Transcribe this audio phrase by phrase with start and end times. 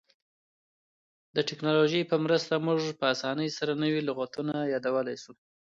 [1.35, 5.33] د ټکنالوژۍ په مرسته موږ په اسانۍ سره نوي لغتونه یادولای سو.